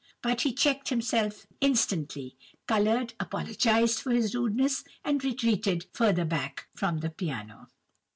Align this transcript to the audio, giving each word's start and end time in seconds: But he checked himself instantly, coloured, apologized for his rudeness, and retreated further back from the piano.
But 0.23 0.41
he 0.41 0.51
checked 0.55 0.89
himself 0.89 1.45
instantly, 1.59 2.35
coloured, 2.65 3.13
apologized 3.19 3.99
for 4.01 4.09
his 4.09 4.33
rudeness, 4.33 4.83
and 5.05 5.23
retreated 5.23 5.85
further 5.93 6.25
back 6.25 6.65
from 6.73 7.01
the 7.01 7.11
piano. 7.11 7.67